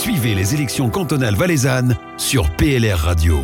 Suivez 0.00 0.34
les 0.34 0.54
élections 0.54 0.88
cantonales 0.88 1.34
valaisannes 1.34 1.94
sur 2.16 2.48
PLR 2.56 2.96
Radio. 2.96 3.40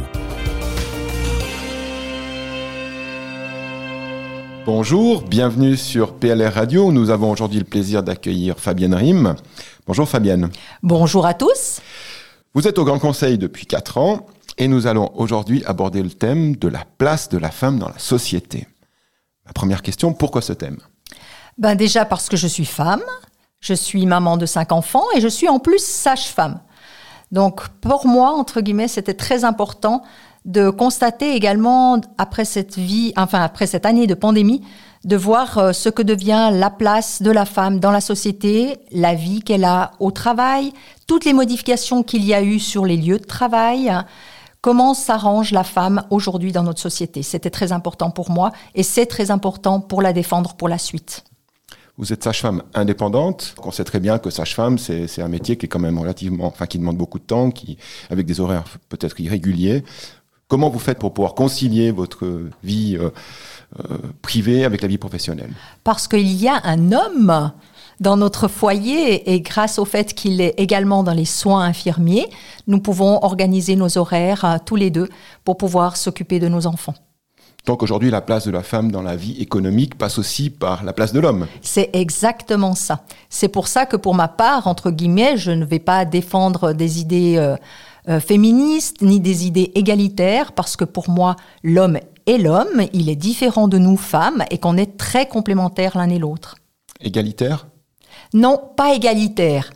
Bonjour, 4.64 5.20
bienvenue 5.20 5.76
sur 5.76 6.14
PLR 6.14 6.54
Radio. 6.54 6.92
Nous 6.92 7.10
avons 7.10 7.30
aujourd'hui 7.30 7.58
le 7.58 7.66
plaisir 7.66 8.02
d'accueillir 8.02 8.58
Fabienne 8.58 8.94
Rime. 8.94 9.36
Bonjour 9.86 10.08
Fabienne. 10.08 10.48
Bonjour 10.82 11.26
à 11.26 11.34
tous. 11.34 11.82
Vous 12.54 12.66
êtes 12.66 12.78
au 12.78 12.86
Grand 12.86 13.00
Conseil 13.00 13.36
depuis 13.36 13.66
4 13.66 13.98
ans 13.98 14.26
et 14.56 14.66
nous 14.66 14.86
allons 14.86 15.12
aujourd'hui 15.14 15.62
aborder 15.66 16.02
le 16.02 16.08
thème 16.08 16.56
de 16.56 16.68
la 16.68 16.86
place 16.96 17.28
de 17.28 17.36
la 17.36 17.50
femme 17.50 17.78
dans 17.78 17.90
la 17.90 17.98
société. 17.98 18.66
Ma 19.44 19.52
première 19.52 19.82
question, 19.82 20.14
pourquoi 20.14 20.40
ce 20.40 20.54
thème? 20.54 20.78
Ben 21.58 21.74
Déjà 21.74 22.06
parce 22.06 22.30
que 22.30 22.38
je 22.38 22.46
suis 22.46 22.64
femme, 22.64 23.02
je 23.60 23.74
suis 23.74 24.06
maman 24.06 24.36
de 24.36 24.46
cinq 24.46 24.72
enfants 24.72 25.04
et 25.14 25.20
je 25.20 25.28
suis 25.28 25.48
en 25.48 25.58
plus 25.58 25.84
sage-femme. 25.84 26.60
Donc 27.32 27.68
pour 27.80 28.06
moi, 28.06 28.30
entre 28.30 28.60
guillemets, 28.60 28.88
c'était 28.88 29.14
très 29.14 29.44
important 29.44 30.02
de 30.44 30.70
constater 30.70 31.34
également 31.34 32.00
après 32.18 32.44
cette 32.44 32.76
vie, 32.78 33.12
enfin 33.16 33.42
après 33.42 33.66
cette 33.66 33.84
année 33.84 34.06
de 34.06 34.14
pandémie, 34.14 34.62
de 35.04 35.16
voir 35.16 35.58
euh, 35.58 35.72
ce 35.72 35.88
que 35.88 36.02
devient 36.02 36.50
la 36.52 36.70
place 36.70 37.20
de 37.20 37.30
la 37.30 37.44
femme 37.44 37.80
dans 37.80 37.90
la 37.90 38.00
société, 38.00 38.78
la 38.92 39.14
vie 39.14 39.40
qu'elle 39.40 39.64
a 39.64 39.92
au 39.98 40.12
travail, 40.12 40.72
toutes 41.06 41.24
les 41.24 41.32
modifications 41.32 42.02
qu'il 42.02 42.24
y 42.24 42.32
a 42.32 42.42
eu 42.42 42.60
sur 42.60 42.86
les 42.86 42.96
lieux 42.96 43.18
de 43.18 43.24
travail, 43.24 43.92
comment 44.60 44.94
s'arrange 44.94 45.50
la 45.52 45.64
femme 45.64 46.02
aujourd'hui 46.10 46.52
dans 46.52 46.62
notre 46.62 46.80
société. 46.80 47.22
C'était 47.22 47.50
très 47.50 47.72
important 47.72 48.10
pour 48.10 48.30
moi 48.30 48.52
et 48.74 48.82
c'est 48.82 49.06
très 49.06 49.30
important 49.30 49.80
pour 49.80 50.00
la 50.00 50.12
défendre 50.12 50.54
pour 50.54 50.68
la 50.68 50.78
suite. 50.78 51.24
Vous 51.98 52.12
êtes 52.12 52.22
sage-femme 52.22 52.62
indépendante. 52.74 53.54
On 53.62 53.70
sait 53.70 53.84
très 53.84 54.00
bien 54.00 54.18
que 54.18 54.28
sage-femme, 54.28 54.76
c'est 54.78 55.22
un 55.22 55.28
métier 55.28 55.56
qui 55.56 55.66
est 55.66 55.68
quand 55.68 55.78
même 55.78 55.98
relativement, 55.98 56.46
enfin, 56.46 56.66
qui 56.66 56.78
demande 56.78 56.98
beaucoup 56.98 57.18
de 57.18 57.24
temps, 57.24 57.50
avec 58.10 58.26
des 58.26 58.40
horaires 58.40 58.64
peut-être 58.88 59.18
irréguliers. 59.18 59.82
Comment 60.48 60.68
vous 60.68 60.78
faites 60.78 60.98
pour 60.98 61.12
pouvoir 61.12 61.34
concilier 61.34 61.90
votre 61.90 62.50
vie 62.62 62.96
euh, 62.96 63.10
euh, 63.80 63.98
privée 64.22 64.64
avec 64.64 64.80
la 64.82 64.88
vie 64.88 64.98
professionnelle? 64.98 65.50
Parce 65.82 66.06
qu'il 66.06 66.30
y 66.32 66.46
a 66.46 66.60
un 66.64 66.92
homme 66.92 67.50
dans 67.98 68.16
notre 68.16 68.46
foyer 68.46 69.32
et 69.32 69.40
grâce 69.40 69.78
au 69.78 69.84
fait 69.84 70.14
qu'il 70.14 70.40
est 70.40 70.54
également 70.58 71.02
dans 71.02 71.14
les 71.14 71.24
soins 71.24 71.64
infirmiers, 71.64 72.28
nous 72.68 72.78
pouvons 72.78 73.24
organiser 73.24 73.74
nos 73.74 73.98
horaires 73.98 74.44
euh, 74.44 74.56
tous 74.64 74.76
les 74.76 74.90
deux 74.90 75.08
pour 75.44 75.56
pouvoir 75.56 75.96
s'occuper 75.96 76.38
de 76.38 76.46
nos 76.46 76.66
enfants. 76.66 76.94
Donc 77.66 77.82
aujourd'hui, 77.82 78.10
la 78.10 78.20
place 78.20 78.46
de 78.46 78.52
la 78.52 78.62
femme 78.62 78.92
dans 78.92 79.02
la 79.02 79.16
vie 79.16 79.36
économique 79.40 79.98
passe 79.98 80.18
aussi 80.18 80.50
par 80.50 80.84
la 80.84 80.92
place 80.92 81.12
de 81.12 81.18
l'homme. 81.18 81.48
C'est 81.62 81.90
exactement 81.94 82.76
ça. 82.76 83.02
C'est 83.28 83.48
pour 83.48 83.66
ça 83.66 83.86
que 83.86 83.96
pour 83.96 84.14
ma 84.14 84.28
part, 84.28 84.68
entre 84.68 84.92
guillemets, 84.92 85.36
je 85.36 85.50
ne 85.50 85.64
vais 85.64 85.80
pas 85.80 86.04
défendre 86.04 86.72
des 86.72 87.00
idées 87.00 87.36
euh, 88.08 88.20
féministe 88.20 89.02
ni 89.02 89.18
des 89.18 89.46
idées 89.46 89.72
égalitaires, 89.74 90.52
parce 90.52 90.76
que 90.76 90.84
pour 90.84 91.10
moi, 91.10 91.34
l'homme 91.64 91.98
est 92.26 92.38
l'homme, 92.38 92.82
il 92.92 93.08
est 93.08 93.16
différent 93.16 93.66
de 93.66 93.78
nous 93.78 93.96
femmes 93.96 94.44
et 94.52 94.58
qu'on 94.58 94.76
est 94.76 94.96
très 94.96 95.26
complémentaires 95.26 95.98
l'un 95.98 96.08
et 96.10 96.20
l'autre. 96.20 96.54
Égalitaire? 97.00 97.66
Non, 98.32 98.60
pas 98.76 98.94
égalitaire, 98.94 99.70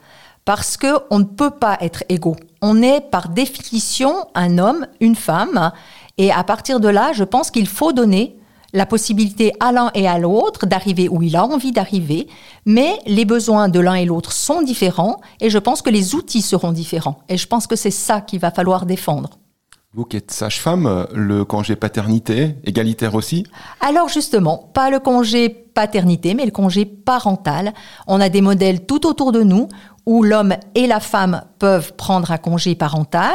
parce 0.44 0.76
que 0.76 0.86
on 1.10 1.18
ne 1.18 1.24
peut 1.24 1.50
pas 1.50 1.76
être 1.80 2.04
égaux. 2.08 2.36
On 2.62 2.82
est 2.82 3.00
par 3.00 3.30
définition 3.30 4.14
un 4.34 4.58
homme, 4.58 4.86
une 5.00 5.16
femme, 5.16 5.72
et 6.20 6.30
à 6.30 6.44
partir 6.44 6.80
de 6.80 6.88
là, 6.88 7.12
je 7.14 7.24
pense 7.24 7.50
qu'il 7.50 7.66
faut 7.66 7.94
donner 7.94 8.36
la 8.74 8.84
possibilité 8.84 9.54
à 9.58 9.72
l'un 9.72 9.90
et 9.94 10.06
à 10.06 10.18
l'autre 10.18 10.66
d'arriver 10.66 11.08
où 11.08 11.22
il 11.22 11.34
a 11.34 11.46
envie 11.46 11.72
d'arriver, 11.72 12.28
mais 12.66 12.98
les 13.06 13.24
besoins 13.24 13.70
de 13.70 13.80
l'un 13.80 13.94
et 13.94 14.04
l'autre 14.04 14.30
sont 14.30 14.60
différents 14.60 15.22
et 15.40 15.48
je 15.48 15.56
pense 15.56 15.80
que 15.80 15.88
les 15.88 16.14
outils 16.14 16.42
seront 16.42 16.72
différents. 16.72 17.20
Et 17.30 17.38
je 17.38 17.46
pense 17.46 17.66
que 17.66 17.74
c'est 17.74 17.90
ça 17.90 18.20
qu'il 18.20 18.38
va 18.38 18.50
falloir 18.50 18.84
défendre. 18.84 19.38
Vous 19.92 20.04
qui 20.04 20.16
êtes 20.16 20.30
sage-femme, 20.30 21.08
le 21.12 21.44
congé 21.44 21.74
paternité, 21.74 22.54
égalitaire 22.62 23.16
aussi 23.16 23.44
Alors 23.80 24.08
justement, 24.08 24.70
pas 24.72 24.88
le 24.88 25.00
congé 25.00 25.48
paternité, 25.48 26.34
mais 26.34 26.44
le 26.44 26.52
congé 26.52 26.84
parental. 26.84 27.74
On 28.06 28.20
a 28.20 28.28
des 28.28 28.40
modèles 28.40 28.86
tout 28.86 29.04
autour 29.04 29.32
de 29.32 29.42
nous 29.42 29.66
où 30.06 30.22
l'homme 30.22 30.54
et 30.76 30.86
la 30.86 31.00
femme 31.00 31.42
peuvent 31.58 31.94
prendre 31.94 32.30
un 32.30 32.38
congé 32.38 32.76
parental, 32.76 33.34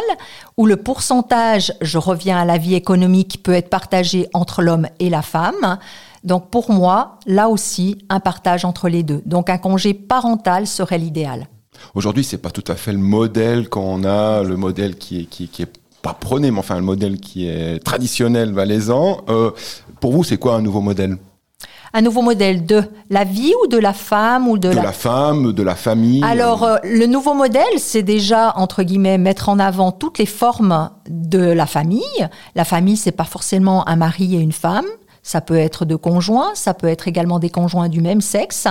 où 0.56 0.66
le 0.66 0.78
pourcentage, 0.78 1.74
je 1.82 1.98
reviens 1.98 2.38
à 2.38 2.46
la 2.46 2.58
vie 2.58 2.76
économique, 2.76 3.44
peut 3.44 3.54
être 3.54 3.70
partagé 3.70 4.30
entre 4.34 4.62
l'homme 4.62 4.88
et 5.00 5.10
la 5.10 5.22
femme. 5.22 5.78
Donc 6.24 6.52
pour 6.52 6.72
moi, 6.72 7.20
là 7.26 7.50
aussi, 7.50 7.98
un 8.08 8.22
partage 8.22 8.64
entre 8.64 8.88
les 8.88 9.04
deux. 9.04 9.22
Donc 9.26 9.50
un 9.50 9.58
congé 9.58 9.94
parental 9.94 10.68
serait 10.68 11.00
l'idéal. 11.00 11.50
Aujourd'hui, 11.94 12.24
c'est 12.24 12.38
pas 12.38 12.52
tout 12.52 12.64
à 12.70 12.76
fait 12.76 12.94
le 12.94 12.98
modèle 12.98 13.68
qu'on 13.68 14.06
a, 14.06 14.42
le 14.42 14.56
modèle 14.56 14.96
qui 14.96 15.20
est, 15.20 15.26
qui, 15.26 15.50
est 15.62 15.85
pas 16.06 16.14
prôné, 16.14 16.52
mais 16.52 16.60
enfin 16.60 16.76
le 16.76 16.84
modèle 16.84 17.18
qui 17.20 17.48
est 17.48 17.84
traditionnel 17.84 18.54
valaisan. 18.54 19.22
Euh, 19.28 19.50
pour 20.00 20.12
vous, 20.12 20.24
c'est 20.24 20.38
quoi 20.38 20.54
un 20.54 20.62
nouveau 20.62 20.82
modèle? 20.82 21.18
Un 21.94 22.02
nouveau 22.02 22.22
modèle 22.22 22.64
de 22.68 22.84
la 23.10 23.24
vie 23.24 23.54
ou 23.64 23.68
de 23.68 23.80
la 23.80 23.94
femme 23.94 24.48
ou 24.48 24.60
de, 24.60 24.70
la... 24.70 24.92
femme, 24.92 25.52
de 25.52 25.64
la 25.64 25.74
famille? 25.74 26.24
Alors 26.24 26.64
euh, 26.64 26.76
le 26.84 27.08
nouveau 27.08 27.34
modèle, 27.34 27.80
c'est 27.80 28.04
déjà 28.04 28.54
entre 28.56 28.84
guillemets 28.84 29.18
mettre 29.18 29.50
en 29.50 29.58
avant 29.58 29.92
toutes 29.92 30.20
les 30.20 30.28
formes 30.28 30.92
de 31.10 31.40
la 31.40 31.66
famille. 31.66 32.22
La 32.54 32.66
famille, 32.66 32.98
c'est 32.98 33.12
pas 33.12 33.24
forcément 33.24 33.88
un 33.88 33.96
mari 33.96 34.36
et 34.36 34.40
une 34.40 34.52
femme. 34.52 34.86
Ça 35.24 35.42
peut 35.42 35.58
être 35.58 35.86
de 35.86 35.96
conjoints, 35.96 36.52
ça 36.54 36.76
peut 36.76 36.88
être 36.88 37.08
également 37.08 37.40
des 37.40 37.50
conjoints 37.50 37.90
du 37.90 38.02
même 38.02 38.22
sexe. 38.22 38.68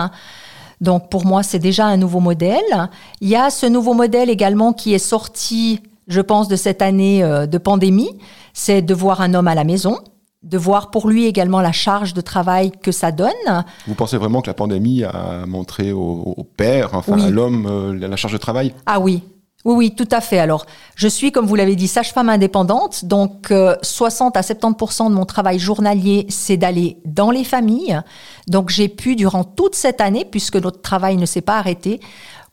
Donc 0.81 1.11
pour 1.11 1.27
moi, 1.27 1.43
c'est 1.43 1.59
déjà 1.59 1.87
un 1.87 1.97
nouveau 1.97 2.21
modèle. 2.21 2.89
Il 3.21 3.29
y 3.29 3.35
a 3.35 3.51
ce 3.51 3.67
nouveau 3.67 3.95
modèle 3.95 4.31
également 4.31 4.73
qui 4.73 4.95
est 4.95 5.07
sorti, 5.15 5.81
je 6.09 6.21
pense, 6.21 6.49
de 6.49 6.57
cette 6.57 6.83
année 6.83 7.23
euh, 7.23 7.47
de 7.47 7.59
pandémie. 7.59 8.11
C'est 8.53 8.83
de 8.83 8.95
voir 8.95 9.21
un 9.21 9.35
homme 9.35 9.49
à 9.49 9.55
la 9.55 9.65
maison 9.65 9.99
de 10.45 10.59
voir 10.59 10.91
pour 10.91 11.09
lui 11.09 11.25
également 11.25 11.61
la 11.61 11.73
charge 11.73 12.13
de 12.13 12.21
travail 12.21 12.71
que 12.71 12.93
ça 12.93 13.13
donne. 13.13 13.65
Vous 13.87 13.95
pensez 13.95 14.19
vraiment 14.19 14.43
que 14.43 14.47
la 14.47 14.55
pandémie 14.55 15.03
a 15.03 15.47
montré 15.47 15.91
au, 15.91 16.47
père, 16.57 16.91
enfin 16.93 17.19
à 17.19 17.31
l'homme, 17.31 17.67
euh, 17.67 18.09
la 18.09 18.17
charge 18.17 18.35
de 18.35 18.39
travail? 18.39 18.75
Ah 18.87 19.01
oui. 19.01 19.23
Oui, 19.65 19.75
oui, 19.75 19.95
tout 19.95 20.09
à 20.11 20.21
fait. 20.21 20.39
Alors, 20.39 20.67
je 20.95 21.09
suis, 21.09 21.33
comme 21.33 21.47
vous 21.47 21.55
l'avez 21.55 21.75
dit, 21.75 21.89
sage-femme 21.89 22.29
indépendante. 22.29 23.07
Donc, 23.07 23.51
60 23.81 24.37
euh, 24.37 24.39
à 24.39 24.43
70% 24.43 25.09
de 25.09 25.15
mon 25.15 25.25
travail 25.25 25.59
journalier, 25.59 26.27
c'est 26.29 26.59
d'aller 26.59 26.99
dans 27.07 27.31
les 27.31 27.45
familles. 27.45 27.99
Donc, 28.47 28.69
j'ai 28.69 28.89
pu, 28.89 29.17
durant 29.17 29.43
toute 29.43 29.75
cette 29.75 30.03
année, 30.03 30.27
puisque 30.31 30.57
notre 30.57 30.83
travail 30.83 31.17
ne 31.17 31.25
s'est 31.25 31.41
pas 31.41 31.57
arrêté, 31.57 32.01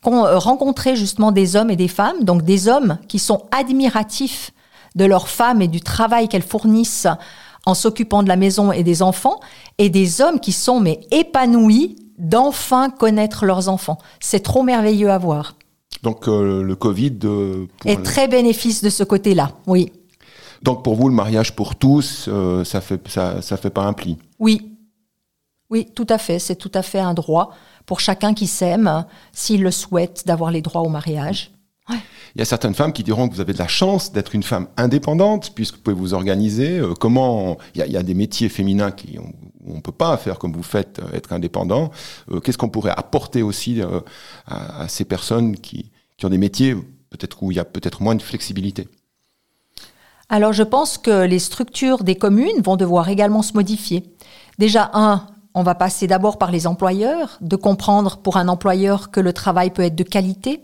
rencontrer 0.03 0.95
justement 0.95 1.31
des 1.31 1.55
hommes 1.55 1.69
et 1.69 1.75
des 1.75 1.87
femmes. 1.87 2.23
Donc, 2.23 2.43
des 2.43 2.67
hommes 2.67 2.97
qui 3.07 3.19
sont 3.19 3.43
admiratifs 3.51 4.51
de 4.95 5.05
leurs 5.05 5.27
femmes 5.27 5.61
et 5.61 5.67
du 5.67 5.81
travail 5.81 6.27
qu'elles 6.27 6.41
fournissent 6.41 7.07
en 7.65 7.73
s'occupant 7.73 8.23
de 8.23 8.27
la 8.27 8.35
maison 8.35 8.71
et 8.71 8.83
des 8.83 9.03
enfants, 9.03 9.39
et 9.77 9.89
des 9.89 10.21
hommes 10.21 10.39
qui 10.39 10.51
sont 10.51 10.79
mais 10.79 10.99
épanouis 11.11 11.95
d'enfin 12.17 12.89
connaître 12.89 13.45
leurs 13.45 13.69
enfants. 13.69 13.97
C'est 14.19 14.41
trop 14.41 14.63
merveilleux 14.63 15.11
à 15.11 15.17
voir. 15.17 15.55
Donc 16.03 16.27
euh, 16.27 16.63
le 16.63 16.75
Covid 16.75 17.19
euh, 17.25 17.67
est 17.85 18.01
très 18.03 18.27
bénéfice 18.27 18.81
de 18.81 18.89
ce 18.89 19.03
côté-là, 19.03 19.51
oui. 19.67 19.91
Donc 20.63 20.83
pour 20.83 20.95
vous, 20.95 21.09
le 21.09 21.15
mariage 21.15 21.55
pour 21.55 21.75
tous, 21.75 22.25
euh, 22.27 22.63
ça 22.63 22.81
fait 22.81 22.99
ça, 23.07 23.41
ça 23.41 23.57
fait 23.57 23.69
pas 23.69 23.83
un 23.83 23.93
pli? 23.93 24.17
Oui, 24.39 24.70
oui, 25.71 25.87
tout 25.95 26.07
à 26.09 26.17
fait. 26.17 26.37
C'est 26.37 26.57
tout 26.57 26.71
à 26.73 26.83
fait 26.83 26.99
un 26.99 27.13
droit 27.13 27.55
pour 27.85 27.99
chacun 27.99 28.33
qui 28.33 28.45
s'aime, 28.45 29.05
s'il 29.31 29.63
le 29.63 29.71
souhaite, 29.71 30.27
d'avoir 30.27 30.51
les 30.51 30.61
droits 30.61 30.81
au 30.81 30.89
mariage. 30.89 31.51
Il 31.89 32.39
y 32.39 32.41
a 32.41 32.45
certaines 32.45 32.75
femmes 32.75 32.93
qui 32.93 33.03
diront 33.03 33.27
que 33.27 33.33
vous 33.33 33.41
avez 33.41 33.53
de 33.53 33.57
la 33.57 33.67
chance 33.67 34.11
d'être 34.11 34.35
une 34.35 34.43
femme 34.43 34.67
indépendante, 34.77 35.53
puisque 35.55 35.75
vous 35.75 35.81
pouvez 35.81 35.95
vous 35.95 36.13
organiser. 36.13 36.79
Euh, 36.79 36.93
comment 36.93 37.57
il 37.75 37.85
y, 37.85 37.97
a, 37.97 38.03
des 38.03 38.13
métiers 38.13 38.49
féminins 38.49 38.91
qui 38.91 39.17
on, 39.65 39.75
ne 39.75 39.81
peut 39.81 39.91
pas 39.91 40.15
faire 40.17 40.39
comme 40.39 40.53
vous 40.53 40.63
faites, 40.63 40.99
euh, 40.99 41.15
être 41.17 41.33
indépendant. 41.33 41.91
Euh, 42.31 42.39
qu'est-ce 42.39 42.57
qu'on 42.57 42.69
pourrait 42.69 42.93
apporter 42.95 43.41
aussi 43.41 43.81
à, 44.47 44.87
ces 44.87 45.05
personnes 45.05 45.57
qui, 45.57 45.91
qui 46.17 46.25
ont 46.25 46.29
des 46.29 46.37
métiers 46.37 46.75
peut-être 47.09 47.43
où 47.43 47.51
il 47.51 47.55
y 47.55 47.59
a 47.59 47.65
peut-être 47.65 48.01
moins 48.01 48.15
de 48.15 48.21
flexibilité? 48.21 48.87
Alors 50.29 50.53
je 50.53 50.63
pense 50.63 50.97
que 50.97 51.25
les 51.25 51.39
structures 51.39 52.05
des 52.05 52.15
communes 52.15 52.61
vont 52.63 52.77
devoir 52.77 53.09
également 53.09 53.41
se 53.41 53.53
modifier. 53.53 54.05
Déjà, 54.57 54.91
un, 54.93 55.25
on 55.53 55.63
va 55.63 55.75
passer 55.75 56.07
d'abord 56.07 56.37
par 56.37 56.51
les 56.51 56.67
employeurs, 56.67 57.37
de 57.41 57.55
comprendre 57.55 58.17
pour 58.17 58.37
un 58.37 58.47
employeur 58.47 59.11
que 59.11 59.19
le 59.19 59.33
travail 59.33 59.71
peut 59.71 59.83
être 59.83 59.95
de 59.95 60.03
qualité, 60.03 60.61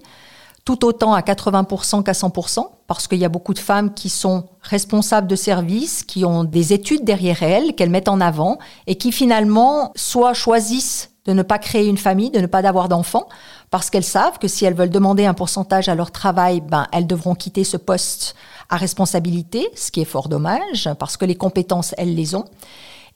tout 0.66 0.86
autant 0.86 1.14
à 1.14 1.22
80% 1.22 2.04
qu'à 2.04 2.12
100%, 2.12 2.68
parce 2.88 3.08
qu'il 3.08 3.20
y 3.20 3.26
a 3.26 3.30
beaucoup 3.30 3.54
de 3.54 3.60
femmes 3.60 3.94
qui 3.94 4.10
sont 4.10 4.50
responsables 4.62 5.28
de 5.28 5.36
services, 5.36 6.04
qui 6.04 6.26
ont 6.26 6.44
des 6.44 6.74
études 6.74 7.06
derrière 7.06 7.44
elles, 7.44 7.74
qu'elles 7.76 7.90
mettent 7.90 8.10
en 8.10 8.20
avant, 8.20 8.58
et 8.86 8.96
qui 8.96 9.12
finalement 9.12 9.92
soit 9.96 10.34
choisissent 10.34 11.12
de 11.26 11.34
ne 11.34 11.44
pas 11.44 11.60
créer 11.60 11.88
une 11.88 11.98
famille, 11.98 12.32
de 12.32 12.40
ne 12.40 12.48
pas 12.48 12.62
d'avoir 12.62 12.88
d'enfants, 12.88 13.28
parce 13.70 13.90
qu'elles 13.90 14.04
savent 14.04 14.40
que 14.40 14.48
si 14.48 14.64
elles 14.66 14.74
veulent 14.74 14.90
demander 14.90 15.26
un 15.26 15.34
pourcentage 15.34 15.90
à 15.90 15.96
leur 15.96 16.12
travail, 16.12 16.62
ben, 16.62 16.88
elles 16.94 17.08
devront 17.08 17.36
quitter 17.36 17.66
ce 17.66 17.78
poste 17.78 18.36
à 18.70 18.78
responsabilité, 18.78 19.68
ce 19.76 19.92
qui 19.92 20.02
est 20.02 20.06
fort 20.06 20.30
dommage, 20.30 20.90
parce 21.00 21.18
que 21.18 21.26
les 21.26 21.36
compétences, 21.36 21.94
elles 21.98 22.16
les 22.16 22.36
ont. 22.36 22.46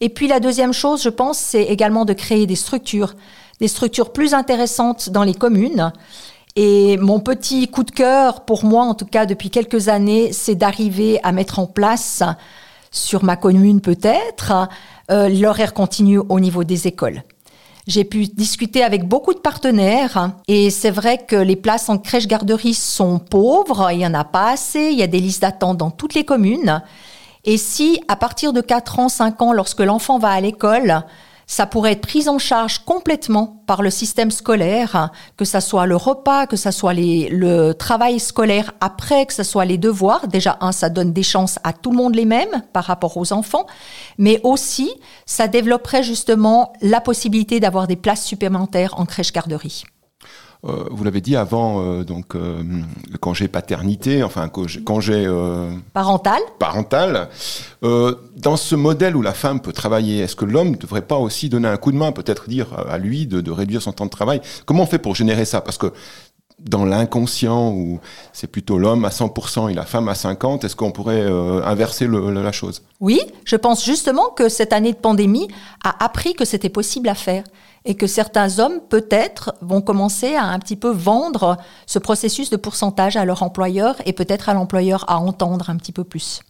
Et 0.02 0.08
puis 0.08 0.26
la 0.26 0.40
deuxième 0.40 0.72
chose, 0.72 1.00
je 1.00 1.08
pense, 1.08 1.38
c'est 1.38 1.62
également 1.62 2.04
de 2.04 2.12
créer 2.12 2.48
des 2.48 2.56
structures, 2.56 3.14
des 3.60 3.68
structures 3.68 4.12
plus 4.12 4.34
intéressantes 4.34 5.10
dans 5.10 5.22
les 5.22 5.32
communes 5.32 5.92
Et 6.56 6.96
mon 6.96 7.20
petit 7.20 7.68
coup 7.68 7.84
de 7.84 7.92
cœur, 7.92 8.44
pour 8.44 8.64
moi 8.64 8.82
en 8.82 8.94
tout 8.94 9.06
cas 9.06 9.26
depuis 9.26 9.48
quelques 9.48 9.86
années, 9.86 10.32
c'est 10.32 10.56
d'arriver 10.56 11.20
à 11.22 11.30
mettre 11.30 11.60
en 11.60 11.66
place, 11.66 12.24
sur 12.90 13.22
ma 13.22 13.36
commune 13.36 13.80
peut-être, 13.80 14.68
euh, 15.12 15.28
l'horaire 15.28 15.72
continu 15.72 16.18
au 16.18 16.40
niveau 16.40 16.64
des 16.64 16.88
écoles. 16.88 17.22
J'ai 17.86 18.02
pu 18.02 18.24
discuter 18.24 18.82
avec 18.82 19.06
beaucoup 19.06 19.34
de 19.34 19.38
partenaires 19.38 20.32
et 20.48 20.70
c'est 20.70 20.90
vrai 20.90 21.24
que 21.24 21.36
les 21.36 21.56
places 21.56 21.88
en 21.88 21.98
crèche-garderie 21.98 22.74
sont 22.74 23.20
pauvres, 23.20 23.92
il 23.92 23.98
n'y 23.98 24.06
en 24.06 24.14
a 24.14 24.24
pas 24.24 24.50
assez, 24.50 24.90
il 24.90 24.98
y 24.98 25.02
a 25.04 25.06
des 25.06 25.20
listes 25.20 25.42
d'attente 25.42 25.78
dans 25.78 25.92
toutes 25.92 26.14
les 26.14 26.24
communes. 26.24 26.82
Et 27.44 27.56
si 27.56 28.00
à 28.08 28.16
partir 28.16 28.52
de 28.52 28.60
4 28.60 28.98
ans, 28.98 29.08
5 29.08 29.42
ans, 29.42 29.52
lorsque 29.52 29.80
l'enfant 29.80 30.18
va 30.18 30.30
à 30.30 30.40
l'école, 30.40 31.04
ça 31.46 31.66
pourrait 31.66 31.92
être 31.92 32.00
pris 32.00 32.28
en 32.28 32.38
charge 32.38 32.78
complètement 32.78 33.62
par 33.66 33.82
le 33.82 33.90
système 33.90 34.30
scolaire, 34.30 35.10
que 35.36 35.44
ça 35.44 35.60
soit 35.60 35.86
le 35.86 35.96
repas, 35.96 36.46
que 36.46 36.56
ça 36.56 36.72
soit 36.72 36.94
le 36.94 37.72
travail 37.72 38.20
scolaire 38.20 38.72
après, 38.80 39.26
que 39.26 39.34
ce 39.34 39.42
soit 39.42 39.64
les 39.64 39.76
devoirs. 39.76 40.28
Déjà, 40.28 40.56
un, 40.60 40.72
ça 40.72 40.88
donne 40.88 41.12
des 41.12 41.22
chances 41.22 41.58
à 41.64 41.72
tout 41.72 41.90
le 41.90 41.96
monde 41.96 42.14
les 42.14 42.24
mêmes 42.24 42.62
par 42.72 42.84
rapport 42.84 43.16
aux 43.16 43.32
enfants, 43.32 43.66
mais 44.18 44.40
aussi, 44.44 44.92
ça 45.26 45.48
développerait 45.48 46.02
justement 46.02 46.72
la 46.80 47.00
possibilité 47.00 47.60
d'avoir 47.60 47.86
des 47.86 47.96
places 47.96 48.24
supplémentaires 48.24 48.98
en 48.98 49.04
crèche-garderie. 49.04 49.84
Euh, 50.64 50.84
vous 50.92 51.02
l'avez 51.02 51.20
dit 51.20 51.34
avant, 51.34 51.82
euh, 51.82 52.04
donc 52.04 52.36
euh, 52.36 52.62
le 53.10 53.18
congé 53.18 53.48
paternité, 53.48 54.22
enfin 54.22 54.48
congé, 54.48 54.80
parental. 55.92 56.40
Parental. 56.60 57.28
dans 57.82 58.56
ce 58.56 58.76
modèle 58.76 59.16
où 59.16 59.22
la 59.22 59.32
femme 59.32 59.60
peut 59.60 59.72
travailler, 59.72 60.20
est-ce 60.20 60.36
que 60.36 60.44
l'homme 60.44 60.70
ne 60.70 60.76
devrait 60.76 61.02
pas 61.02 61.16
aussi 61.16 61.48
donner 61.48 61.66
un 61.66 61.76
coup 61.78 61.90
de 61.90 61.96
main, 61.96 62.12
peut-être 62.12 62.48
dire 62.48 62.68
à 62.88 62.96
lui 62.98 63.26
de, 63.26 63.40
de, 63.40 63.50
réduire 63.50 63.82
son 63.82 63.92
temps 63.92 64.04
de 64.04 64.10
travail? 64.10 64.40
Comment 64.64 64.84
on 64.84 64.86
fait 64.86 65.00
pour 65.00 65.16
générer 65.16 65.44
ça? 65.44 65.62
Parce 65.62 65.78
que 65.78 65.92
dans 66.64 66.84
l'inconscient 66.84 67.70
où 67.70 68.00
c'est 68.32 68.46
plutôt 68.46 68.78
l'homme 68.78 69.04
à 69.04 69.10
100% 69.10 69.70
et 69.70 69.74
la 69.74 69.84
femme 69.84 70.08
à 70.08 70.12
50%, 70.12 70.64
est-ce 70.64 70.76
qu'on 70.76 70.92
pourrait 70.92 71.26
inverser 71.64 72.06
le, 72.06 72.30
la 72.30 72.52
chose? 72.52 72.82
Oui, 73.00 73.20
je 73.44 73.56
pense 73.56 73.84
justement 73.84 74.30
que 74.30 74.48
cette 74.48 74.72
année 74.72 74.92
de 74.92 74.98
pandémie 74.98 75.48
a 75.84 76.04
appris 76.04 76.34
que 76.34 76.44
c'était 76.44 76.68
possible 76.68 77.08
à 77.08 77.14
faire 77.14 77.44
et 77.84 77.96
que 77.96 78.06
certains 78.06 78.58
hommes, 78.58 78.80
peut-être, 78.88 79.54
vont 79.60 79.80
commencer 79.80 80.34
à 80.34 80.44
un 80.44 80.58
petit 80.58 80.76
peu 80.76 80.90
vendre 80.90 81.56
ce 81.86 81.98
processus 81.98 82.50
de 82.50 82.56
pourcentage 82.56 83.16
à 83.16 83.24
leur 83.24 83.42
employeur 83.42 83.96
et 84.06 84.12
peut-être 84.12 84.48
à 84.48 84.54
l'employeur 84.54 85.04
à 85.08 85.18
entendre 85.18 85.70
un 85.70 85.76
petit 85.76 85.92
peu 85.92 86.04
plus. 86.04 86.42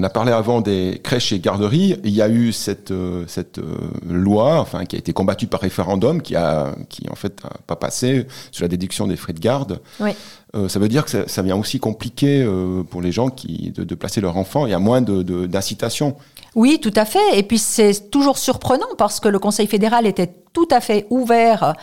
On 0.00 0.02
a 0.02 0.10
parlé 0.10 0.32
avant 0.32 0.60
des 0.60 1.00
crèches 1.04 1.32
et 1.32 1.38
garderies. 1.38 1.96
Il 2.02 2.10
y 2.10 2.20
a 2.20 2.28
eu 2.28 2.52
cette, 2.52 2.90
euh, 2.90 3.24
cette 3.28 3.58
euh, 3.58 3.76
loi, 4.08 4.58
enfin, 4.58 4.86
qui 4.86 4.96
a 4.96 4.98
été 4.98 5.12
combattue 5.12 5.46
par 5.46 5.60
référendum, 5.60 6.20
qui 6.20 6.34
a, 6.34 6.74
qui 6.88 7.08
en 7.08 7.14
fait 7.14 7.44
n'a 7.44 7.50
pas 7.68 7.76
passé 7.76 8.26
sur 8.50 8.64
la 8.64 8.68
déduction 8.68 9.06
des 9.06 9.14
frais 9.16 9.32
de 9.32 9.38
garde. 9.38 9.80
Oui. 10.00 10.10
Euh, 10.56 10.68
ça 10.68 10.80
veut 10.80 10.88
dire 10.88 11.04
que 11.04 11.28
ça, 11.28 11.42
vient 11.42 11.56
aussi 11.56 11.78
compliquer 11.78 12.44
pour 12.90 13.02
les 13.02 13.12
gens 13.12 13.28
qui, 13.28 13.70
de, 13.70 13.84
de, 13.84 13.94
placer 13.94 14.20
leur 14.20 14.36
enfant. 14.36 14.66
Il 14.66 14.70
y 14.70 14.74
a 14.74 14.80
moins 14.80 15.00
d'incitation. 15.00 16.10
De, 16.10 16.14
oui, 16.56 16.80
tout 16.82 16.92
à 16.96 17.04
fait. 17.04 17.38
Et 17.38 17.44
puis 17.44 17.58
c'est 17.58 18.10
toujours 18.10 18.38
surprenant 18.38 18.94
parce 18.98 19.20
que 19.20 19.28
le 19.28 19.38
Conseil 19.38 19.68
fédéral 19.68 20.06
était 20.06 20.32
tout 20.52 20.68
à 20.72 20.80
fait 20.80 21.06
ouvert 21.10 21.74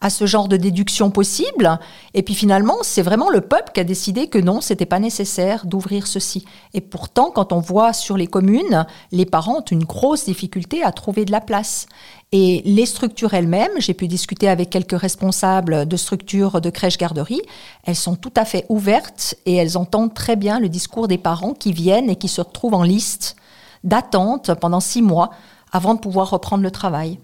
à 0.00 0.10
ce 0.10 0.26
genre 0.26 0.48
de 0.48 0.56
déduction 0.56 1.10
possible. 1.10 1.78
Et 2.14 2.22
puis 2.22 2.34
finalement, 2.34 2.76
c'est 2.82 3.02
vraiment 3.02 3.30
le 3.30 3.40
peuple 3.40 3.72
qui 3.74 3.80
a 3.80 3.84
décidé 3.84 4.28
que 4.28 4.38
non, 4.38 4.60
c'était 4.60 4.86
pas 4.86 5.00
nécessaire 5.00 5.66
d'ouvrir 5.66 6.06
ceci. 6.06 6.44
Et 6.74 6.80
pourtant, 6.80 7.30
quand 7.30 7.52
on 7.52 7.60
voit 7.60 7.92
sur 7.92 8.16
les 8.16 8.26
communes, 8.26 8.86
les 9.12 9.26
parents 9.26 9.58
ont 9.58 9.64
une 9.70 9.84
grosse 9.84 10.26
difficulté 10.26 10.82
à 10.82 10.92
trouver 10.92 11.24
de 11.24 11.32
la 11.32 11.40
place. 11.40 11.86
Et 12.30 12.62
les 12.64 12.86
structures 12.86 13.34
elles-mêmes, 13.34 13.72
j'ai 13.78 13.94
pu 13.94 14.06
discuter 14.06 14.48
avec 14.48 14.70
quelques 14.70 14.98
responsables 14.98 15.86
de 15.86 15.96
structures 15.96 16.60
de 16.60 16.70
crèche-garderie, 16.70 17.42
elles 17.84 17.96
sont 17.96 18.16
tout 18.16 18.32
à 18.36 18.44
fait 18.44 18.66
ouvertes 18.68 19.34
et 19.46 19.54
elles 19.54 19.78
entendent 19.78 20.12
très 20.12 20.36
bien 20.36 20.60
le 20.60 20.68
discours 20.68 21.08
des 21.08 21.18
parents 21.18 21.54
qui 21.54 21.72
viennent 21.72 22.10
et 22.10 22.16
qui 22.16 22.28
se 22.28 22.42
retrouvent 22.42 22.74
en 22.74 22.82
liste 22.82 23.36
d'attente 23.82 24.52
pendant 24.60 24.80
six 24.80 25.02
mois 25.02 25.30
avant 25.72 25.94
de 25.94 26.00
pouvoir 26.00 26.30
reprendre 26.30 26.62
le 26.62 26.70
travail. 26.70 27.18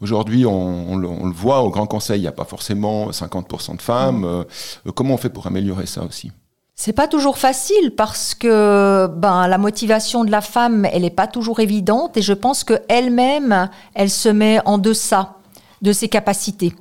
Aujourd'hui, 0.00 0.46
on, 0.46 0.96
le 0.96 1.32
voit 1.32 1.62
au 1.62 1.70
Grand 1.70 1.86
Conseil, 1.86 2.18
il 2.18 2.22
n'y 2.22 2.28
a 2.28 2.32
pas 2.32 2.44
forcément 2.44 3.10
50% 3.10 3.76
de 3.76 3.82
femmes. 3.82 4.20
Mm. 4.20 4.44
Euh, 4.86 4.92
comment 4.94 5.14
on 5.14 5.18
fait 5.18 5.30
pour 5.30 5.46
améliorer 5.46 5.86
ça 5.86 6.02
aussi? 6.02 6.30
C'est 6.76 6.92
pas 6.92 7.06
toujours 7.06 7.38
facile 7.38 7.94
parce 7.96 8.34
que 8.34 9.06
ben 9.06 9.46
la 9.46 9.58
motivation 9.58 10.24
de 10.24 10.32
la 10.32 10.40
femme, 10.40 10.84
elle 10.86 11.02
n'est 11.02 11.10
pas 11.10 11.28
toujours 11.28 11.60
évidente 11.60 12.16
et 12.16 12.22
je 12.22 12.32
pense 12.32 12.64
que 12.64 12.74
elle-même, 12.88 13.70
elle 13.94 14.10
se 14.10 14.28
met 14.28 14.60
en 14.64 14.76
deçà 14.78 15.36
de 15.82 15.92
ses 15.92 16.08
capacités. 16.08 16.74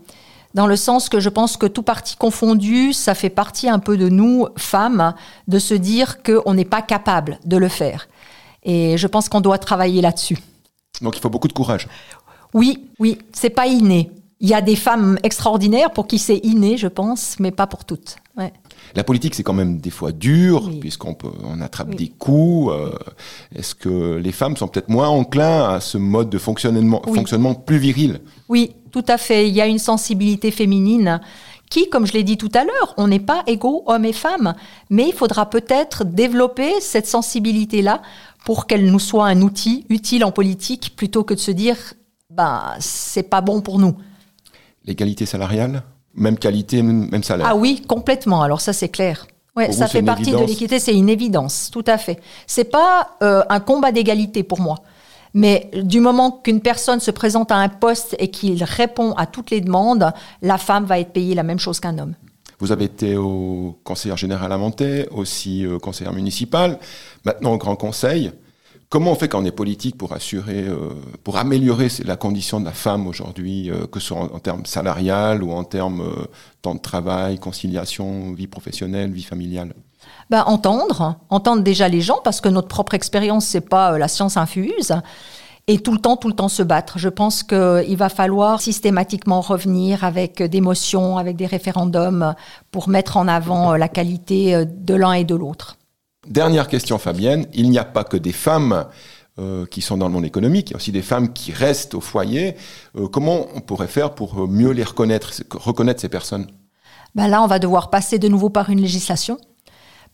Dans 0.56 0.66
le 0.66 0.76
sens 0.76 1.10
que 1.10 1.20
je 1.20 1.30
pense 1.30 1.58
que 1.58 1.66
tout 1.68 1.84
parti 1.84 2.16
confondu, 2.16 2.94
ça 2.94 3.14
fait 3.14 3.30
partie 3.30 3.70
un 3.70 3.80
peu 3.80 3.98
de 3.98 4.10
nous 4.10 4.48
femmes 4.56 5.14
de 5.48 5.60
se 5.60 5.74
dire 5.74 6.24
qu'on 6.24 6.54
n'est 6.54 6.66
pas 6.66 6.82
capable 6.82 7.40
de 7.46 7.58
le 7.58 7.68
faire. 7.68 8.08
Et 8.64 8.98
je 8.98 9.08
pense 9.08 9.30
qu'on 9.30 9.42
doit 9.42 9.58
travailler 9.58 10.02
là-dessus. 10.02 10.38
Donc 11.02 11.18
il 11.18 11.22
faut 11.22 11.30
beaucoup 11.30 11.48
de 11.48 11.54
courage. 11.54 11.88
Oui, 12.54 12.90
oui, 13.00 13.18
c'est 13.32 13.50
pas 13.50 13.68
inné. 13.68 14.12
Il 14.40 14.50
y 14.50 14.54
a 14.54 14.62
des 14.62 14.76
femmes 14.76 15.18
extraordinaires 15.24 15.92
pour 15.92 16.06
qui 16.06 16.20
c'est 16.20 16.42
inné, 16.44 16.78
je 16.78 16.88
pense, 16.88 17.38
mais 17.40 17.52
pas 17.52 17.66
pour 17.66 17.86
toutes. 17.86 18.18
La 18.96 19.04
politique, 19.04 19.36
c'est 19.36 19.44
quand 19.44 19.54
même 19.54 19.78
des 19.78 19.90
fois 19.90 20.12
dur, 20.12 20.70
puisqu'on 20.82 21.16
on 21.44 21.62
attrape 21.62 21.96
des 21.96 22.10
coups. 22.10 22.74
Euh, 22.74 22.92
est-ce 23.56 23.74
que 23.74 24.16
les 24.18 24.32
femmes 24.32 24.58
sont 24.58 24.68
peut-être 24.68 24.90
moins 24.90 25.08
enclins 25.08 25.70
à 25.70 25.80
ce 25.80 25.98
mode 25.98 26.30
de 26.30 26.38
fonctionnement, 26.38 27.02
fonctionnement 27.14 27.54
plus 27.54 27.78
viril? 27.78 28.20
Oui, 28.50 28.76
tout 28.92 29.06
à 29.08 29.18
fait. 29.18 29.48
Il 29.48 29.56
y 29.56 29.62
a 29.62 29.68
une 29.68 29.80
sensibilité 29.80 30.52
féminine 30.52 31.22
qui, 31.70 31.90
comme 31.90 32.06
je 32.06 32.14
l'ai 32.14 32.24
dit 32.24 32.38
tout 32.38 32.52
à 32.54 32.66
l'heure, 32.66 32.94
on 32.98 33.08
n'est 33.08 33.20
pas 33.20 33.44
égaux 33.48 33.84
hommes 33.88 34.06
et 34.06 34.14
femmes, 34.14 34.54
mais 34.90 35.08
il 35.08 35.14
faudra 35.14 35.50
peut-être 35.50 36.04
développer 36.04 36.82
cette 36.82 37.08
sensibilité-là 37.08 38.02
pour 38.46 38.68
qu'elle 38.68 38.92
nous 38.92 39.00
soit 39.00 39.26
un 39.26 39.42
outil 39.42 39.86
utile 39.90 40.26
en 40.26 40.32
politique 40.32 40.96
plutôt 40.96 41.24
que 41.24 41.34
de 41.34 41.40
se 41.40 41.52
dire 41.52 41.78
ben 42.36 42.76
c'est 42.80 43.24
pas 43.24 43.42
bon 43.42 43.62
pour 43.62 43.80
nous. 43.80 43.96
L'égalité 44.86 45.26
salariale, 45.26 45.84
même 46.16 46.38
qualité, 46.38 46.82
même 46.82 47.24
salaire. 47.24 47.48
Ah 47.50 47.56
oui, 47.56 47.82
complètement. 47.88 48.42
Alors 48.42 48.62
ça 48.62 48.74
c'est 48.74 48.90
clair. 48.90 49.28
Ouais, 49.56 49.72
ça 49.72 49.88
fait 49.88 50.02
partie 50.02 50.32
de 50.32 50.38
l'équité, 50.38 50.80
c'est 50.80 50.96
une 50.96 51.10
évidence, 51.10 51.70
tout 51.72 51.84
à 51.86 52.00
fait. 52.00 52.20
C'est 52.48 52.72
pas 52.72 53.12
euh, 53.22 53.44
un 53.50 53.60
combat 53.60 53.92
d'égalité 53.92 54.42
pour 54.42 54.60
moi. 54.60 54.80
Mais 55.36 55.70
du 55.76 56.00
moment 56.00 56.32
qu'une 56.32 56.60
personne 56.60 57.00
se 57.00 57.12
présente 57.12 57.52
à 57.52 57.58
un 57.58 57.70
poste 57.70 58.16
et 58.18 58.30
qu'il 58.30 58.64
répond 58.64 59.14
à 59.14 59.28
toutes 59.28 59.52
les 59.52 59.62
demandes, 59.62 60.12
la 60.42 60.58
femme 60.58 60.86
va 60.86 61.00
être 61.00 61.12
payée 61.12 61.36
la 61.36 61.44
même 61.44 61.60
chose 61.60 61.80
qu'un 61.80 61.98
homme. 62.00 62.14
Vous 62.60 62.72
avez 62.72 62.86
été 62.86 63.16
au 63.16 63.78
conseiller 63.84 64.16
général 64.18 64.52
à 64.52 64.58
Monté, 64.58 65.08
aussi 65.12 65.66
euh, 65.66 65.78
conseillère 65.78 66.14
municipale, 66.14 66.80
maintenant 67.24 67.54
au 67.54 67.58
Grand 67.58 67.76
Conseil. 67.76 68.32
Comment 68.94 69.14
on 69.14 69.16
fait 69.16 69.28
quand 69.28 69.42
on 69.42 69.46
est 69.46 69.52
politique 69.52 69.98
pour 69.98 70.14
assurer, 70.14 70.68
euh, 70.68 70.90
pour 71.24 71.38
améliorer 71.38 71.88
la 72.06 72.16
condition 72.16 72.60
de 72.60 72.66
la 72.66 72.74
femme 72.74 73.08
aujourd'hui, 73.08 73.72
euh, 73.72 73.88
que 73.88 74.00
ce 74.00 74.10
soit 74.10 74.20
en, 74.20 74.38
termes 74.38 74.68
salarial 74.68 75.42
ou 75.42 75.52
en 75.52 75.64
termes 75.64 76.04
temps 76.62 76.76
de 76.76 76.80
travail, 76.80 77.40
conciliation, 77.40 78.34
vie 78.34 78.46
professionnelle, 78.46 79.12
vie 79.12 79.24
familiale? 79.24 79.74
Bah, 80.30 80.44
entendre, 80.46 81.16
entendre 81.32 81.64
déjà 81.64 81.90
les 81.90 82.02
gens, 82.02 82.20
parce 82.24 82.40
que 82.40 82.50
notre 82.50 82.68
propre 82.68 82.94
expérience, 82.94 83.48
c'est 83.48 83.68
pas 83.68 83.98
la 83.98 84.08
science 84.08 84.38
infuse 84.38 84.94
et 85.66 85.80
tout 85.80 85.94
le 85.94 85.98
temps, 85.98 86.16
tout 86.16 86.28
le 86.28 86.36
temps 86.36 86.48
se 86.48 86.62
battre. 86.62 87.00
Je 87.00 87.10
pense 87.10 87.42
qu'il 87.42 87.98
va 87.98 88.10
falloir 88.10 88.62
systématiquement 88.62 89.42
revenir 89.42 90.04
avec 90.04 90.44
des 90.44 90.62
motions, 90.62 91.18
avec 91.18 91.36
des 91.36 91.48
référendums 91.48 92.36
pour 92.70 92.90
mettre 92.90 93.18
en 93.18 93.28
avant 93.28 93.76
la 93.76 93.88
qualité 93.88 94.66
de 94.68 94.94
l'un 94.94 95.14
et 95.14 95.24
de 95.24 95.34
l'autre. 95.34 95.78
Dernière 96.28 96.68
question, 96.68 96.98
Fabienne. 96.98 97.48
Il 97.54 97.70
n'y 97.70 97.78
a 97.78 97.86
pas 97.86 98.04
que 98.04 98.18
des 98.18 98.32
femmes 98.32 98.86
euh, 99.40 99.66
qui 99.66 99.82
sont 99.82 99.98
dans 99.98 100.08
le 100.08 100.14
monde 100.14 100.26
économique, 100.26 100.70
il 100.70 100.74
y 100.74 100.76
a 100.76 100.78
aussi 100.78 100.92
des 100.92 101.02
femmes 101.02 101.34
qui 101.34 101.52
restent 101.52 101.96
au 101.96 102.02
foyer. 102.02 102.56
Euh, 102.96 103.08
comment 103.08 103.48
on 103.56 103.62
pourrait 103.62 103.88
faire 103.88 104.14
pour 104.14 104.48
mieux 104.48 104.70
les 104.70 104.84
reconnaître, 104.84 105.32
reconnaître 105.52 106.00
ces 106.00 106.10
personnes? 106.10 106.46
Ben 107.16 107.28
Là, 107.28 107.42
on 107.42 107.48
va 107.48 107.58
devoir 107.58 107.90
passer 107.90 108.20
de 108.20 108.28
nouveau 108.28 108.50
par 108.50 108.70
une 108.70 108.80
législation. 108.80 109.40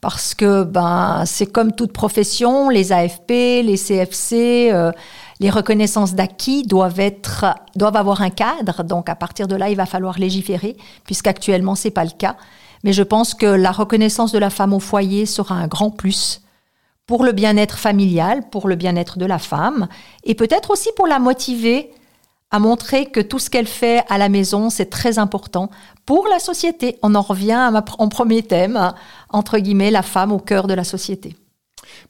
Parce 0.00 0.34
que 0.34 0.64
ben, 0.64 1.24
c'est 1.26 1.44
comme 1.44 1.72
toute 1.72 1.92
profession, 1.92 2.70
les 2.70 2.92
AFP, 2.92 3.62
les 3.62 3.76
CFC, 3.76 4.70
euh, 4.72 4.90
les 5.38 5.50
reconnaissances 5.50 6.14
d'acquis 6.14 6.62
doivent, 6.62 7.00
être, 7.00 7.44
doivent 7.76 7.96
avoir 7.96 8.22
un 8.22 8.30
cadre. 8.30 8.82
Donc 8.82 9.10
à 9.10 9.14
partir 9.14 9.46
de 9.46 9.56
là, 9.56 9.68
il 9.68 9.76
va 9.76 9.84
falloir 9.84 10.18
légiférer, 10.18 10.78
puisqu'actuellement, 11.04 11.74
ce 11.74 11.88
n'est 11.88 11.92
pas 11.92 12.04
le 12.04 12.12
cas. 12.18 12.36
Mais 12.84 12.92
je 12.92 13.02
pense 13.02 13.34
que 13.34 13.46
la 13.46 13.72
reconnaissance 13.72 14.32
de 14.32 14.38
la 14.38 14.50
femme 14.50 14.72
au 14.72 14.80
foyer 14.80 15.26
sera 15.26 15.54
un 15.54 15.66
grand 15.66 15.90
plus 15.90 16.42
pour 17.06 17.24
le 17.24 17.32
bien-être 17.32 17.78
familial, 17.78 18.48
pour 18.50 18.68
le 18.68 18.76
bien-être 18.76 19.18
de 19.18 19.26
la 19.26 19.38
femme, 19.38 19.88
et 20.22 20.34
peut-être 20.34 20.70
aussi 20.70 20.90
pour 20.96 21.08
la 21.08 21.18
motiver 21.18 21.90
à 22.50 22.58
montrer 22.58 23.06
que 23.06 23.20
tout 23.20 23.38
ce 23.38 23.50
qu'elle 23.50 23.66
fait 23.66 24.04
à 24.08 24.18
la 24.18 24.28
maison, 24.28 24.70
c'est 24.70 24.90
très 24.90 25.18
important 25.18 25.70
pour 26.04 26.26
la 26.28 26.38
société. 26.38 26.98
On 27.02 27.14
en 27.14 27.22
revient 27.22 27.52
à 27.52 27.70
ma, 27.70 27.84
en 27.98 28.08
premier 28.08 28.42
thème, 28.42 28.92
entre 29.28 29.58
guillemets, 29.58 29.90
la 29.90 30.02
femme 30.02 30.32
au 30.32 30.38
cœur 30.38 30.66
de 30.66 30.74
la 30.74 30.84
société. 30.84 31.36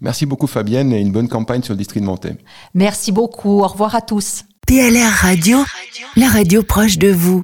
Merci 0.00 0.26
beaucoup 0.26 0.46
Fabienne 0.46 0.92
et 0.92 1.00
une 1.00 1.12
bonne 1.12 1.28
campagne 1.28 1.62
sur 1.62 1.74
le 1.74 1.78
district 1.78 2.02
de 2.02 2.06
Monté. 2.06 2.30
Merci 2.74 3.12
beaucoup, 3.12 3.60
au 3.60 3.66
revoir 3.66 3.94
à 3.94 4.00
tous. 4.00 4.44
PLR 4.66 5.10
Radio, 5.10 5.58
la 6.16 6.28
radio 6.28 6.62
proche 6.62 6.98
de 6.98 7.10
vous. 7.10 7.42